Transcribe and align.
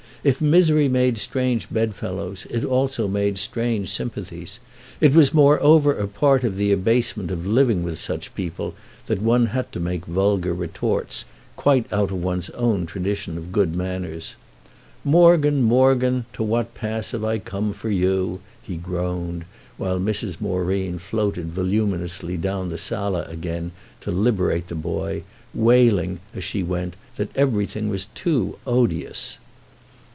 If 0.23 0.39
misery 0.39 0.87
made 0.87 1.17
strange 1.17 1.67
bedfellows 1.71 2.45
it 2.51 2.63
also 2.63 3.07
made 3.07 3.39
strange 3.39 3.89
sympathies. 3.89 4.59
It 4.99 5.15
was 5.15 5.33
moreover 5.33 5.95
a 5.97 6.07
part 6.07 6.43
of 6.43 6.57
the 6.57 6.71
abasement 6.71 7.31
of 7.31 7.43
living 7.47 7.81
with 7.81 7.97
such 7.97 8.35
people 8.35 8.75
that 9.07 9.19
one 9.19 9.47
had 9.47 9.71
to 9.71 9.79
make 9.79 10.05
vulgar 10.05 10.53
retorts, 10.53 11.25
quite 11.55 11.91
out 11.91 12.11
of 12.11 12.23
one's 12.23 12.51
own 12.51 12.85
tradition 12.85 13.35
of 13.35 13.51
good 13.51 13.75
manners. 13.75 14.35
"Morgan, 15.03 15.63
Morgan, 15.63 16.25
to 16.33 16.43
what 16.43 16.75
pass 16.75 17.13
have 17.13 17.23
I 17.23 17.39
come 17.39 17.73
for 17.73 17.89
you?" 17.89 18.41
he 18.61 18.77
groaned 18.77 19.45
while 19.77 19.99
Mrs. 19.99 20.39
Moreen 20.39 20.99
floated 20.99 21.47
voluminously 21.47 22.37
down 22.37 22.69
the 22.69 22.77
sala 22.77 23.23
again 23.23 23.71
to 24.01 24.11
liberate 24.11 24.67
the 24.67 24.75
boy, 24.75 25.23
wailing 25.55 26.19
as 26.35 26.43
she 26.43 26.61
went 26.61 26.93
that 27.15 27.35
everything 27.35 27.89
was 27.89 28.05
too 28.13 28.59
odious. 28.67 29.39